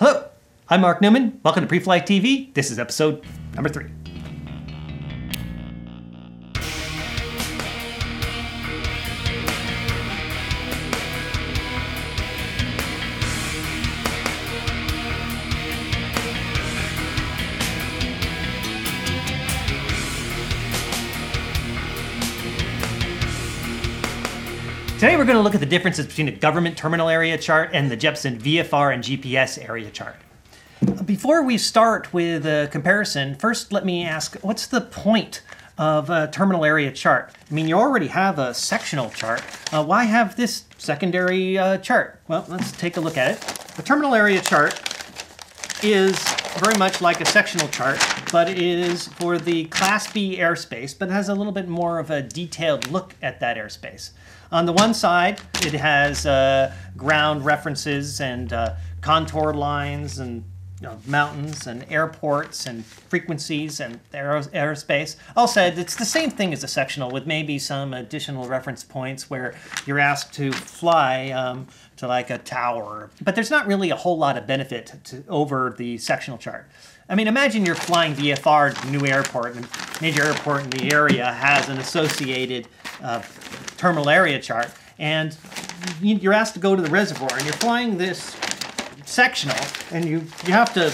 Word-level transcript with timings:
Hello, 0.00 0.24
I'm 0.70 0.80
Mark 0.80 1.02
Newman. 1.02 1.38
Welcome 1.44 1.68
to 1.68 1.68
Preflight 1.68 2.06
TV. 2.06 2.54
This 2.54 2.70
is 2.70 2.78
episode 2.78 3.22
number 3.54 3.68
three. 3.68 3.99
Today 25.00 25.16
we're 25.16 25.24
going 25.24 25.38
to 25.38 25.42
look 25.42 25.54
at 25.54 25.60
the 25.60 25.66
differences 25.66 26.06
between 26.06 26.28
a 26.28 26.30
government 26.30 26.76
terminal 26.76 27.08
area 27.08 27.38
chart 27.38 27.70
and 27.72 27.90
the 27.90 27.96
Jeppesen 27.96 28.38
VFR 28.38 28.92
and 28.92 29.02
GPS 29.02 29.66
area 29.66 29.88
chart. 29.88 30.14
Before 31.06 31.42
we 31.42 31.56
start 31.56 32.12
with 32.12 32.44
a 32.44 32.68
comparison, 32.70 33.34
first 33.34 33.72
let 33.72 33.86
me 33.86 34.04
ask 34.04 34.36
what's 34.42 34.66
the 34.66 34.82
point 34.82 35.40
of 35.78 36.10
a 36.10 36.28
terminal 36.30 36.66
area 36.66 36.92
chart? 36.92 37.32
I 37.50 37.54
mean, 37.54 37.66
you 37.66 37.78
already 37.78 38.08
have 38.08 38.38
a 38.38 38.52
sectional 38.52 39.08
chart. 39.08 39.42
Uh, 39.72 39.82
why 39.82 40.04
have 40.04 40.36
this 40.36 40.64
secondary 40.76 41.56
uh, 41.56 41.78
chart? 41.78 42.20
Well, 42.28 42.44
let's 42.48 42.70
take 42.72 42.98
a 42.98 43.00
look 43.00 43.16
at 43.16 43.30
it. 43.30 43.40
The 43.76 43.82
terminal 43.82 44.14
area 44.14 44.42
chart 44.42 44.74
is 45.82 46.22
very 46.58 46.76
much 46.76 47.00
like 47.00 47.22
a 47.22 47.24
sectional 47.24 47.68
chart, 47.68 47.96
but 48.32 48.48
it 48.48 48.58
is 48.58 49.08
for 49.08 49.38
the 49.38 49.64
Class 49.66 50.12
B 50.12 50.36
airspace, 50.38 50.96
but 50.96 51.08
it 51.08 51.12
has 51.12 51.28
a 51.28 51.34
little 51.34 51.52
bit 51.52 51.68
more 51.68 51.98
of 51.98 52.10
a 52.10 52.22
detailed 52.22 52.90
look 52.90 53.14
at 53.22 53.40
that 53.40 53.56
airspace. 53.56 54.10
On 54.52 54.66
the 54.66 54.72
one 54.72 54.94
side, 54.94 55.40
it 55.62 55.74
has 55.74 56.26
uh, 56.26 56.72
ground 56.96 57.44
references 57.44 58.20
and 58.20 58.52
uh, 58.52 58.74
contour 59.00 59.52
lines 59.52 60.18
and 60.18 60.44
you 60.80 60.88
know, 60.88 60.98
mountains 61.06 61.66
and 61.66 61.84
airports 61.90 62.66
and 62.66 62.84
frequencies 62.84 63.80
and 63.80 64.00
aer- 64.14 64.40
airspace. 64.40 65.16
All 65.36 65.46
said, 65.46 65.78
it's 65.78 65.94
the 65.94 66.06
same 66.06 66.30
thing 66.30 66.54
as 66.54 66.64
a 66.64 66.68
sectional 66.68 67.10
with 67.10 67.26
maybe 67.26 67.58
some 67.58 67.92
additional 67.92 68.48
reference 68.48 68.82
points 68.82 69.28
where 69.28 69.54
you're 69.86 69.98
asked 69.98 70.32
to 70.34 70.52
fly 70.52 71.30
um, 71.30 71.66
to 71.96 72.06
like 72.06 72.30
a 72.30 72.38
tower. 72.38 73.10
But 73.20 73.34
there's 73.34 73.50
not 73.50 73.66
really 73.66 73.90
a 73.90 73.96
whole 73.96 74.16
lot 74.16 74.38
of 74.38 74.46
benefit 74.46 74.94
to, 75.04 75.22
over 75.28 75.74
the 75.76 75.98
sectional 75.98 76.38
chart. 76.38 76.66
I 77.10 77.14
mean, 77.14 77.28
imagine 77.28 77.66
you're 77.66 77.74
flying 77.74 78.14
VFR 78.14 78.90
new 78.90 79.04
airport, 79.04 79.56
and 79.56 79.68
major 80.00 80.22
airport 80.22 80.64
in 80.64 80.70
the 80.70 80.94
area 80.94 81.26
has 81.26 81.68
an 81.68 81.78
associated 81.78 82.68
uh, 83.02 83.20
terminal 83.76 84.08
area 84.08 84.38
chart, 84.40 84.70
and 84.98 85.36
you're 86.00 86.32
asked 86.32 86.54
to 86.54 86.60
go 86.60 86.76
to 86.76 86.80
the 86.80 86.88
reservoir, 86.88 87.30
and 87.32 87.42
you're 87.42 87.52
flying 87.54 87.98
this 87.98 88.36
sectional, 89.10 89.56
and 89.90 90.04
you 90.04 90.18
you 90.46 90.52
have 90.52 90.72
to 90.74 90.92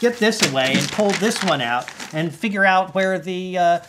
get 0.00 0.18
this 0.18 0.50
away 0.50 0.74
and 0.74 0.86
pull 0.92 1.10
this 1.12 1.42
one 1.44 1.60
out 1.60 1.88
and 2.12 2.34
figure 2.34 2.64
out 2.64 2.94
where 2.94 3.18
the 3.18 3.56
uh, 3.56 3.80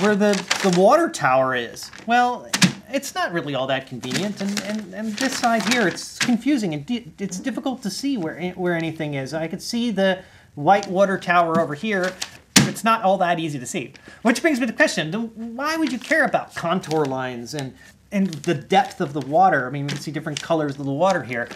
where 0.00 0.16
the 0.16 0.32
the 0.62 0.74
water 0.78 1.08
tower 1.08 1.54
is. 1.54 1.90
Well, 2.06 2.48
it's 2.90 3.14
not 3.14 3.32
really 3.32 3.54
all 3.54 3.66
that 3.66 3.86
convenient, 3.86 4.40
and, 4.40 4.60
and, 4.62 4.94
and 4.94 5.12
this 5.16 5.36
side 5.36 5.62
here, 5.72 5.86
it's 5.86 6.18
confusing 6.18 6.74
and 6.74 6.86
di- 6.86 7.12
it's 7.18 7.38
difficult 7.38 7.82
to 7.82 7.90
see 7.90 8.16
where 8.16 8.50
where 8.52 8.74
anything 8.74 9.14
is. 9.14 9.34
I 9.34 9.48
could 9.48 9.62
see 9.62 9.90
the 9.90 10.22
white 10.54 10.88
water 10.88 11.18
tower 11.18 11.60
over 11.60 11.74
here. 11.74 12.12
It's 12.56 12.84
not 12.84 13.02
all 13.02 13.18
that 13.18 13.38
easy 13.38 13.58
to 13.58 13.66
see. 13.66 13.92
Which 14.22 14.40
brings 14.40 14.58
me 14.58 14.66
to 14.66 14.72
the 14.72 14.76
question: 14.76 15.12
Why 15.56 15.76
would 15.76 15.92
you 15.92 15.98
care 15.98 16.24
about 16.24 16.54
contour 16.54 17.04
lines 17.04 17.52
and 17.52 17.74
and 18.10 18.28
the 18.28 18.54
depth 18.54 19.00
of 19.00 19.12
the 19.12 19.20
water? 19.20 19.66
I 19.66 19.70
mean, 19.70 19.84
you 19.84 19.88
can 19.88 19.98
see 19.98 20.10
different 20.10 20.40
colors 20.40 20.78
of 20.78 20.86
the 20.86 20.92
water 20.92 21.22
here 21.22 21.48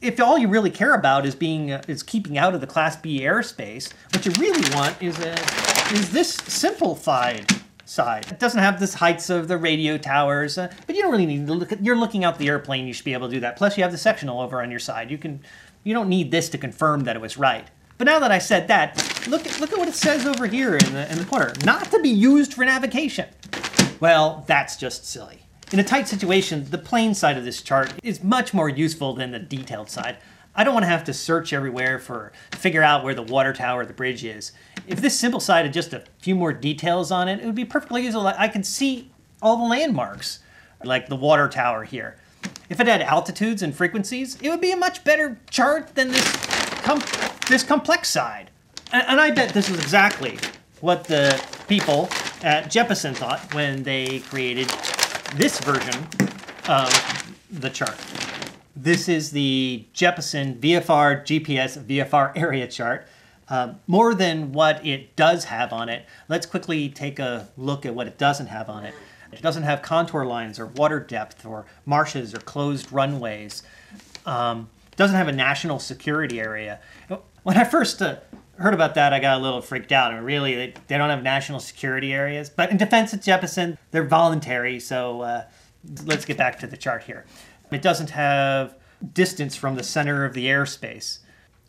if 0.00 0.20
all 0.20 0.38
you 0.38 0.48
really 0.48 0.70
care 0.70 0.94
about 0.94 1.26
is 1.26 1.34
being 1.34 1.72
uh, 1.72 1.82
is 1.88 2.02
keeping 2.02 2.38
out 2.38 2.54
of 2.54 2.60
the 2.60 2.66
Class 2.66 2.96
B 2.96 3.20
airspace, 3.20 3.92
what 4.12 4.24
you 4.24 4.32
really 4.38 4.74
want 4.74 5.00
is 5.02 5.18
a 5.18 5.32
is 5.92 6.10
this 6.10 6.32
simplified 6.34 7.46
side. 7.84 8.30
It 8.30 8.38
doesn't 8.38 8.60
have 8.60 8.78
the 8.78 8.98
heights 8.98 9.30
of 9.30 9.48
the 9.48 9.56
radio 9.56 9.98
towers, 9.98 10.58
uh, 10.58 10.72
but 10.86 10.94
you 10.94 11.02
don't 11.02 11.10
really 11.10 11.26
need 11.26 11.46
to 11.46 11.54
look 11.54 11.72
at. 11.72 11.84
You're 11.84 11.96
looking 11.96 12.24
out 12.24 12.38
the 12.38 12.48
airplane. 12.48 12.86
You 12.86 12.92
should 12.92 13.04
be 13.04 13.14
able 13.14 13.28
to 13.28 13.34
do 13.34 13.40
that. 13.40 13.56
Plus, 13.56 13.76
you 13.76 13.82
have 13.82 13.92
the 13.92 13.98
sectional 13.98 14.40
over 14.40 14.62
on 14.62 14.70
your 14.70 14.80
side. 14.80 15.10
You 15.10 15.18
can 15.18 15.40
you 15.82 15.94
don't 15.94 16.08
need 16.08 16.30
this 16.30 16.48
to 16.50 16.58
confirm 16.58 17.04
that 17.04 17.16
it 17.16 17.22
was 17.22 17.36
right. 17.36 17.66
But 17.96 18.04
now 18.04 18.20
that 18.20 18.30
I 18.30 18.38
said 18.38 18.68
that, 18.68 19.26
look 19.26 19.46
at 19.46 19.60
look 19.60 19.72
at 19.72 19.78
what 19.78 19.88
it 19.88 19.94
says 19.94 20.26
over 20.26 20.46
here 20.46 20.76
in 20.76 20.92
the 20.92 21.10
in 21.10 21.18
the 21.18 21.24
corner. 21.24 21.52
Not 21.64 21.90
to 21.90 22.00
be 22.00 22.10
used 22.10 22.54
for 22.54 22.64
navigation. 22.64 23.28
Well, 23.98 24.44
that's 24.46 24.76
just 24.76 25.06
silly. 25.06 25.47
In 25.70 25.78
a 25.78 25.84
tight 25.84 26.08
situation, 26.08 26.64
the 26.70 26.78
plain 26.78 27.12
side 27.12 27.36
of 27.36 27.44
this 27.44 27.60
chart 27.60 27.92
is 28.02 28.24
much 28.24 28.54
more 28.54 28.70
useful 28.70 29.12
than 29.12 29.32
the 29.32 29.38
detailed 29.38 29.90
side. 29.90 30.16
I 30.56 30.64
don't 30.64 30.72
want 30.72 30.84
to 30.84 30.88
have 30.88 31.04
to 31.04 31.12
search 31.12 31.52
everywhere 31.52 31.98
for 31.98 32.32
figure 32.52 32.82
out 32.82 33.04
where 33.04 33.14
the 33.14 33.22
water 33.22 33.52
tower 33.52 33.84
the 33.84 33.92
bridge 33.92 34.24
is. 34.24 34.52
If 34.86 35.02
this 35.02 35.20
simple 35.20 35.40
side 35.40 35.66
had 35.66 35.74
just 35.74 35.92
a 35.92 36.04
few 36.20 36.34
more 36.34 36.54
details 36.54 37.10
on 37.10 37.28
it, 37.28 37.40
it 37.40 37.44
would 37.44 37.54
be 37.54 37.66
perfectly 37.66 38.02
useful. 38.04 38.26
I 38.26 38.48
could 38.48 38.64
see 38.64 39.10
all 39.42 39.58
the 39.58 39.64
landmarks, 39.64 40.38
like 40.82 41.08
the 41.08 41.16
water 41.16 41.48
tower 41.50 41.84
here. 41.84 42.16
If 42.70 42.80
it 42.80 42.86
had 42.86 43.02
altitudes 43.02 43.62
and 43.62 43.74
frequencies, 43.76 44.38
it 44.40 44.48
would 44.48 44.62
be 44.62 44.72
a 44.72 44.76
much 44.76 45.04
better 45.04 45.38
chart 45.50 45.94
than 45.94 46.08
this 46.08 46.36
com- 46.82 47.02
this 47.48 47.62
complex 47.62 48.08
side. 48.08 48.50
And, 48.90 49.06
and 49.06 49.20
I 49.20 49.32
bet 49.32 49.50
this 49.50 49.68
is 49.68 49.78
exactly 49.78 50.38
what 50.80 51.04
the 51.04 51.40
people 51.68 52.08
at 52.42 52.70
Jeppesen 52.70 53.14
thought 53.14 53.52
when 53.52 53.82
they 53.82 54.20
created 54.20 54.72
this 55.34 55.60
version 55.60 56.06
of 56.68 57.34
the 57.50 57.68
chart. 57.70 57.96
This 58.74 59.08
is 59.08 59.30
the 59.30 59.84
Jeppesen 59.94 60.58
VFR 60.58 61.22
GPS 61.22 61.78
VFR 61.84 62.32
area 62.36 62.66
chart. 62.66 63.06
Uh, 63.48 63.74
more 63.86 64.14
than 64.14 64.52
what 64.52 64.84
it 64.86 65.16
does 65.16 65.44
have 65.44 65.72
on 65.72 65.88
it, 65.88 66.04
let's 66.28 66.46
quickly 66.46 66.88
take 66.88 67.18
a 67.18 67.48
look 67.56 67.86
at 67.86 67.94
what 67.94 68.06
it 68.06 68.18
doesn't 68.18 68.46
have 68.46 68.68
on 68.68 68.84
it. 68.84 68.94
It 69.32 69.42
doesn't 69.42 69.62
have 69.62 69.82
contour 69.82 70.24
lines 70.24 70.58
or 70.58 70.66
water 70.66 71.00
depth 71.00 71.44
or 71.44 71.66
marshes 71.84 72.34
or 72.34 72.38
closed 72.38 72.90
runways. 72.92 73.62
Um, 74.26 74.68
doesn't 74.96 75.16
have 75.16 75.28
a 75.28 75.32
national 75.32 75.78
security 75.78 76.40
area. 76.40 76.80
When 77.42 77.56
I 77.56 77.64
first 77.64 78.02
uh, 78.02 78.16
heard 78.58 78.74
about 78.74 78.94
that, 78.94 79.12
I 79.12 79.20
got 79.20 79.38
a 79.38 79.42
little 79.42 79.60
freaked 79.60 79.92
out. 79.92 80.12
And 80.12 80.24
really, 80.24 80.54
they, 80.54 80.74
they 80.88 80.98
don't 80.98 81.10
have 81.10 81.22
national 81.22 81.60
security 81.60 82.12
areas. 82.12 82.50
But 82.50 82.70
in 82.70 82.76
defense 82.76 83.12
of 83.12 83.20
Jeppesen, 83.20 83.78
they're 83.90 84.04
voluntary. 84.04 84.80
So 84.80 85.22
uh, 85.22 85.44
let's 86.04 86.24
get 86.24 86.36
back 86.36 86.58
to 86.60 86.66
the 86.66 86.76
chart 86.76 87.04
here. 87.04 87.24
It 87.70 87.82
doesn't 87.82 88.10
have 88.10 88.74
distance 89.12 89.56
from 89.56 89.76
the 89.76 89.82
center 89.82 90.24
of 90.24 90.34
the 90.34 90.46
airspace. 90.46 91.18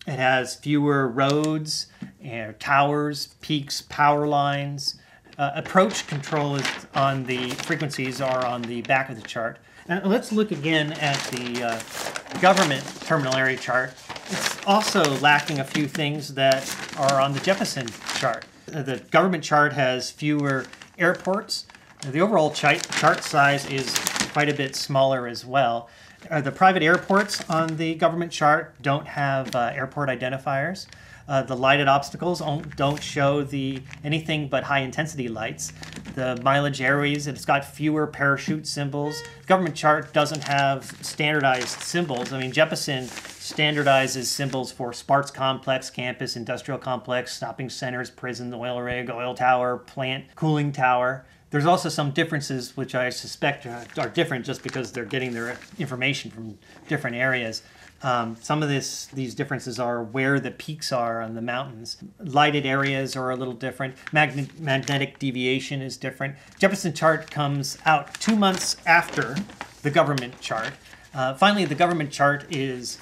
It 0.07 0.17
has 0.17 0.55
fewer 0.55 1.07
roads, 1.07 1.87
and 2.21 2.59
towers, 2.59 3.35
peaks, 3.41 3.81
power 3.81 4.27
lines. 4.27 4.99
Uh, 5.37 5.51
approach 5.55 6.07
control 6.07 6.55
is 6.55 6.65
on 6.95 7.25
the 7.25 7.51
frequencies 7.51 8.19
are 8.19 8.45
on 8.45 8.61
the 8.63 8.81
back 8.83 9.09
of 9.09 9.15
the 9.15 9.27
chart. 9.27 9.59
And 9.87 10.03
let's 10.05 10.31
look 10.31 10.51
again 10.51 10.93
at 10.93 11.17
the 11.31 11.63
uh, 11.63 12.39
government 12.41 12.83
terminal 13.01 13.35
area 13.35 13.57
chart. 13.57 13.93
It's 14.31 14.63
also 14.67 15.03
lacking 15.21 15.59
a 15.59 15.63
few 15.63 15.87
things 15.87 16.35
that 16.35 16.63
are 16.97 17.19
on 17.19 17.33
the 17.33 17.39
Jeppesen 17.39 17.89
chart. 18.19 18.45
The 18.67 19.03
government 19.09 19.43
chart 19.43 19.73
has 19.73 20.11
fewer 20.11 20.65
airports. 20.99 21.65
The 22.05 22.21
overall 22.21 22.51
chart 22.51 23.23
size 23.23 23.65
is 23.71 23.91
quite 24.31 24.47
a 24.47 24.53
bit 24.53 24.75
smaller 24.75 25.27
as 25.27 25.43
well. 25.45 25.89
Uh, 26.29 26.41
the 26.41 26.51
private 26.51 26.83
airports 26.83 27.43
on 27.49 27.77
the 27.77 27.95
government 27.95 28.31
chart 28.31 28.79
don't 28.83 29.07
have 29.07 29.55
uh, 29.55 29.71
airport 29.73 30.09
identifiers. 30.09 30.85
Uh, 31.27 31.41
the 31.41 31.55
lighted 31.55 31.87
obstacles 31.87 32.41
don't 32.75 33.01
show 33.01 33.43
the 33.43 33.81
anything 34.03 34.47
but 34.47 34.63
high 34.63 34.79
intensity 34.79 35.27
lights. 35.27 35.73
The 36.15 36.39
mileage 36.43 36.81
areas, 36.81 37.27
it's 37.27 37.45
got 37.45 37.63
fewer 37.63 38.07
parachute 38.07 38.67
symbols. 38.67 39.21
Government 39.45 39.75
chart 39.75 40.11
doesn't 40.13 40.43
have 40.43 40.85
standardized 41.01 41.81
symbols. 41.81 42.33
I 42.33 42.39
mean, 42.39 42.51
Jeppesen 42.51 43.03
standardizes 43.39 44.25
symbols 44.25 44.71
for 44.71 44.91
Sparks 44.93 45.31
Complex, 45.31 45.89
campus, 45.89 46.35
industrial 46.35 46.79
complex, 46.79 47.35
stopping 47.35 47.69
centers, 47.69 48.09
prison, 48.09 48.53
oil 48.53 48.81
rig, 48.81 49.09
oil 49.09 49.33
tower, 49.33 49.77
plant, 49.77 50.25
cooling 50.35 50.71
tower. 50.71 51.25
There's 51.51 51.65
also 51.65 51.89
some 51.89 52.11
differences 52.11 52.77
which 52.77 52.93
I 52.93 53.09
suspect 53.09 53.65
are 53.65 54.09
different 54.09 54.45
just 54.45 54.61
because 54.61 54.91
they're 54.91 55.05
getting 55.05 55.33
their 55.33 55.57
information 55.79 56.29
from 56.29 56.59
different 56.87 57.15
areas. 57.15 57.63
Um, 58.01 58.37
some 58.39 58.63
of 58.63 58.69
this, 58.69 59.07
these 59.07 59.35
differences 59.35 59.79
are 59.79 60.01
where 60.01 60.39
the 60.39 60.51
peaks 60.51 60.91
are 60.91 61.21
on 61.21 61.33
the 61.33 61.41
mountains. 61.41 61.97
Lighted 62.19 62.65
areas 62.65 63.15
are 63.15 63.29
a 63.31 63.35
little 63.35 63.53
different. 63.53 63.95
Magne- 64.13 64.47
magnetic 64.59 65.19
deviation 65.19 65.81
is 65.81 65.97
different. 65.97 66.35
Jeppesen 66.59 66.95
chart 66.95 67.29
comes 67.29 67.77
out 67.85 68.13
two 68.15 68.35
months 68.35 68.77
after 68.85 69.35
the 69.81 69.89
government 69.89 70.39
chart. 70.39 70.71
Uh, 71.13 71.33
finally, 71.33 71.65
the 71.65 71.75
government 71.75 72.11
chart 72.11 72.45
is 72.55 72.99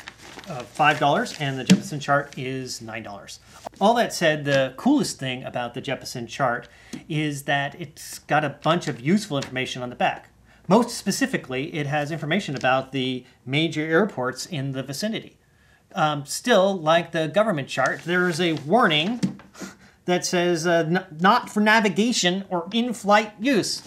uh, 0.49 0.63
$5 0.77 1.38
and 1.41 1.59
the 1.59 1.63
Jeppesen 1.65 2.01
chart 2.01 2.33
is 2.38 2.79
$9. 2.79 3.39
All 3.79 3.94
that 3.95 4.13
said, 4.13 4.45
the 4.45 4.73
coolest 4.77 5.19
thing 5.19 5.44
about 5.44 5.73
the 5.73 5.81
Jeppesen 5.81 6.27
chart 6.27 6.67
is 7.09 7.44
that 7.44 7.79
it's 7.79 8.19
got 8.19 8.44
a 8.44 8.49
bunch 8.49 8.88
of 8.88 8.99
useful 9.01 9.38
information 9.38 9.81
on 9.81 9.89
the 9.89 9.95
back. 9.95 10.29
Most 10.67 10.97
specifically, 10.97 11.73
it 11.73 11.88
has 11.88 12.11
information 12.11 12.55
about 12.55 12.91
the 12.91 13.25
major 13.45 13.81
airports 13.81 14.45
in 14.45 14.71
the 14.73 14.83
vicinity. 14.83 15.38
um, 15.95 16.25
still, 16.25 16.77
like 16.77 17.11
the 17.11 17.27
government 17.27 17.67
chart, 17.67 18.03
there 18.03 18.27
is 18.29 18.39
a 18.39 18.53
warning 18.53 19.19
that 20.05 20.25
says 20.25 20.67
uh, 20.67 21.03
not 21.19 21.49
for 21.49 21.59
navigation 21.59 22.45
or 22.49 22.67
in 22.71 22.94
flight 22.94 23.33
use. 23.39 23.81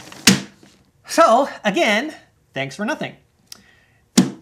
So, 1.06 1.48
again, 1.64 2.14
thanks 2.54 2.76
for 2.76 2.84
nothing. 2.84 3.16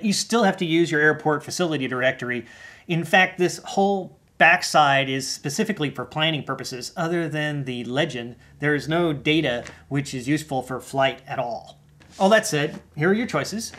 You 0.00 0.12
still 0.12 0.44
have 0.44 0.56
to 0.58 0.64
use 0.64 0.90
your 0.90 1.00
airport 1.00 1.44
facility 1.44 1.88
directory. 1.88 2.46
In 2.86 3.04
fact, 3.04 3.38
this 3.38 3.58
whole 3.64 4.18
backside 4.38 5.08
is 5.08 5.28
specifically 5.28 5.90
for 5.90 6.04
planning 6.04 6.42
purposes. 6.44 6.92
Other 6.96 7.28
than 7.28 7.64
the 7.64 7.84
legend, 7.84 8.36
there 8.60 8.74
is 8.74 8.88
no 8.88 9.12
data 9.12 9.64
which 9.88 10.14
is 10.14 10.28
useful 10.28 10.62
for 10.62 10.80
flight 10.80 11.20
at 11.26 11.38
all. 11.38 11.78
All 12.18 12.28
that 12.30 12.46
said, 12.46 12.80
here 12.96 13.10
are 13.10 13.14
your 13.14 13.26
choices. 13.26 13.72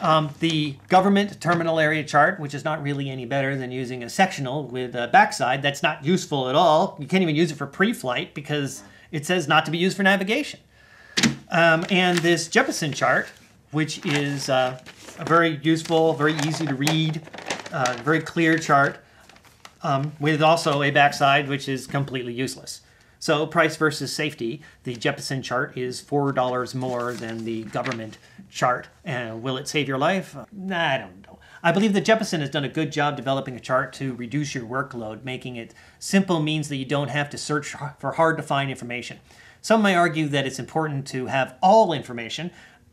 Um, 0.00 0.30
the 0.40 0.76
government 0.88 1.40
terminal 1.40 1.80
area 1.80 2.04
chart, 2.04 2.38
which 2.38 2.52
is 2.52 2.64
not 2.64 2.82
really 2.82 3.08
any 3.08 3.24
better 3.24 3.56
than 3.56 3.70
using 3.70 4.02
a 4.02 4.08
sectional 4.10 4.66
with 4.66 4.94
a 4.94 5.08
backside, 5.08 5.62
that's 5.62 5.82
not 5.82 6.04
useful 6.04 6.48
at 6.48 6.54
all. 6.54 6.96
You 7.00 7.06
can't 7.06 7.22
even 7.22 7.36
use 7.36 7.50
it 7.50 7.54
for 7.54 7.66
pre 7.66 7.92
flight 7.92 8.34
because 8.34 8.82
it 9.10 9.24
says 9.24 9.48
not 9.48 9.64
to 9.64 9.70
be 9.70 9.78
used 9.78 9.96
for 9.96 10.02
navigation. 10.02 10.60
Um, 11.50 11.86
and 11.90 12.18
this 12.18 12.48
Jeppesen 12.48 12.94
chart, 12.94 13.28
which 13.70 14.04
is 14.04 14.48
uh, 14.48 14.78
a 15.18 15.24
very 15.24 15.60
useful, 15.62 16.12
very 16.14 16.34
easy 16.46 16.66
to 16.66 16.74
read, 16.74 17.22
uh, 17.72 17.96
very 18.02 18.20
clear 18.20 18.58
chart, 18.58 18.98
um, 19.82 20.12
with 20.18 20.42
also 20.42 20.82
a 20.82 20.90
backside 20.90 21.48
which 21.48 21.68
is 21.68 21.86
completely 21.86 22.32
useless. 22.32 22.80
So 23.18 23.46
price 23.46 23.76
versus 23.76 24.12
safety, 24.12 24.60
the 24.82 24.94
Jeppesen 24.94 25.42
chart 25.42 25.78
is 25.78 26.00
four 26.00 26.30
dollars 26.32 26.74
more 26.74 27.14
than 27.14 27.44
the 27.44 27.62
government 27.64 28.18
chart. 28.50 28.88
Will 29.04 29.56
it 29.56 29.66
save 29.66 29.88
your 29.88 29.98
life? 29.98 30.36
Nah, 30.52 30.94
I 30.94 30.98
don't 30.98 31.26
know. 31.26 31.38
I 31.62 31.72
believe 31.72 31.94
that 31.94 32.04
Jeppesen 32.04 32.40
has 32.40 32.50
done 32.50 32.64
a 32.64 32.68
good 32.68 32.92
job 32.92 33.16
developing 33.16 33.56
a 33.56 33.60
chart 33.60 33.94
to 33.94 34.12
reduce 34.14 34.54
your 34.54 34.64
workload, 34.64 35.24
making 35.24 35.56
it 35.56 35.72
simple 35.98 36.40
means 36.40 36.68
that 36.68 36.76
you 36.76 36.84
don't 36.84 37.08
have 37.08 37.30
to 37.30 37.38
search 37.38 37.74
for 37.98 38.12
hard 38.12 38.36
to 38.36 38.42
find 38.42 38.70
information. 38.70 39.20
Some 39.62 39.80
may 39.80 39.94
argue 39.94 40.28
that 40.28 40.46
it's 40.46 40.58
important 40.58 41.06
to 41.06 41.24
have 41.24 41.56
all 41.62 41.94
information. 41.94 42.50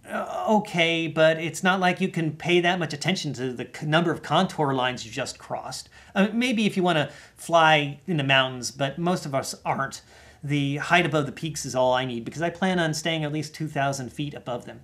Uh, 0.09 0.45
okay, 0.49 1.07
but 1.07 1.37
it's 1.37 1.63
not 1.63 1.79
like 1.79 2.01
you 2.01 2.09
can 2.09 2.31
pay 2.31 2.59
that 2.59 2.79
much 2.79 2.93
attention 2.93 3.33
to 3.33 3.53
the 3.53 3.69
number 3.83 4.11
of 4.11 4.23
contour 4.23 4.73
lines 4.73 5.05
you 5.05 5.11
just 5.11 5.37
crossed. 5.37 5.89
Uh, 6.15 6.27
maybe 6.33 6.65
if 6.65 6.75
you 6.75 6.83
want 6.83 6.97
to 6.97 7.09
fly 7.35 7.99
in 8.07 8.17
the 8.17 8.23
mountains, 8.23 8.71
but 8.71 8.97
most 8.97 9.25
of 9.25 9.35
us 9.35 9.55
aren't. 9.63 10.01
The 10.43 10.77
height 10.77 11.05
above 11.05 11.27
the 11.27 11.31
peaks 11.31 11.65
is 11.65 11.75
all 11.75 11.93
I 11.93 12.03
need 12.03 12.25
because 12.25 12.41
I 12.41 12.49
plan 12.49 12.79
on 12.79 12.95
staying 12.95 13.23
at 13.23 13.31
least 13.31 13.53
2,000 13.53 14.11
feet 14.11 14.33
above 14.33 14.65
them. 14.65 14.81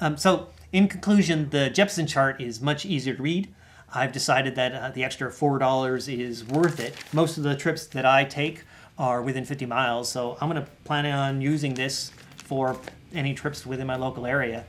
Um, 0.00 0.16
so, 0.16 0.48
in 0.70 0.88
conclusion, 0.88 1.48
the 1.50 1.70
Jeppesen 1.70 2.08
chart 2.08 2.40
is 2.40 2.60
much 2.60 2.84
easier 2.84 3.14
to 3.14 3.22
read. 3.22 3.54
I've 3.94 4.12
decided 4.12 4.54
that 4.56 4.74
uh, 4.74 4.90
the 4.90 5.04
extra 5.04 5.30
$4 5.30 6.18
is 6.18 6.44
worth 6.44 6.80
it. 6.80 6.94
Most 7.12 7.36
of 7.38 7.44
the 7.44 7.56
trips 7.56 7.86
that 7.86 8.04
I 8.04 8.24
take 8.24 8.64
are 8.98 9.22
within 9.22 9.44
50 9.44 9.64
miles, 9.66 10.10
so 10.10 10.36
I'm 10.40 10.50
going 10.50 10.62
to 10.62 10.70
plan 10.84 11.06
on 11.06 11.40
using 11.40 11.74
this 11.74 12.10
for 12.36 12.78
any 13.14 13.34
trips 13.34 13.66
within 13.66 13.86
my 13.86 13.96
local 13.96 14.26
area. 14.26 14.64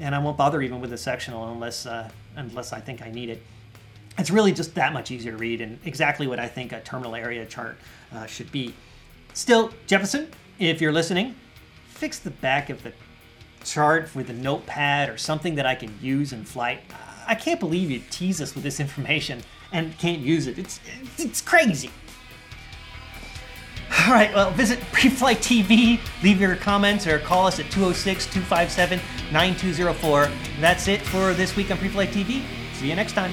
And 0.00 0.14
I 0.14 0.18
won't 0.18 0.36
bother 0.36 0.62
even 0.62 0.80
with 0.80 0.90
the 0.90 0.98
sectional 0.98 1.50
unless, 1.52 1.86
uh, 1.86 2.10
unless 2.36 2.72
I 2.72 2.80
think 2.80 3.02
I 3.02 3.10
need 3.10 3.30
it. 3.30 3.42
It's 4.18 4.30
really 4.30 4.52
just 4.52 4.74
that 4.74 4.92
much 4.92 5.10
easier 5.10 5.32
to 5.32 5.38
read 5.38 5.60
and 5.60 5.78
exactly 5.84 6.26
what 6.26 6.38
I 6.38 6.48
think 6.48 6.72
a 6.72 6.80
terminal 6.80 7.14
area 7.14 7.46
chart 7.46 7.78
uh, 8.12 8.26
should 8.26 8.50
be. 8.50 8.74
Still, 9.32 9.70
Jeppesen, 9.86 10.28
if 10.58 10.80
you're 10.80 10.92
listening, 10.92 11.36
fix 11.88 12.18
the 12.18 12.30
back 12.30 12.70
of 12.70 12.82
the 12.82 12.92
chart 13.64 14.14
with 14.14 14.30
a 14.30 14.32
notepad 14.32 15.08
or 15.08 15.18
something 15.18 15.54
that 15.56 15.66
I 15.66 15.74
can 15.74 15.96
use 16.00 16.32
in 16.32 16.44
flight. 16.44 16.80
I 17.26 17.34
can't 17.34 17.60
believe 17.60 17.90
you 17.90 18.00
tease 18.10 18.40
us 18.40 18.54
with 18.54 18.64
this 18.64 18.80
information 18.80 19.42
and 19.72 19.96
can't 19.98 20.20
use 20.20 20.46
it. 20.46 20.58
It's 20.58 20.80
it's 21.18 21.40
crazy. 21.40 21.90
All 23.90 24.14
right, 24.14 24.32
well, 24.34 24.50
visit 24.50 24.78
Preflight 24.92 25.36
TV, 25.36 25.98
leave 26.22 26.40
your 26.40 26.56
comments, 26.56 27.06
or 27.06 27.18
call 27.18 27.46
us 27.46 27.58
at 27.58 27.70
206 27.70 28.26
257 28.26 29.00
9204. 29.32 30.30
That's 30.60 30.88
it 30.88 31.00
for 31.02 31.32
this 31.32 31.56
week 31.56 31.70
on 31.70 31.78
Preflight 31.78 32.08
TV. 32.08 32.42
See 32.74 32.88
you 32.88 32.96
next 32.96 33.12
time. 33.12 33.32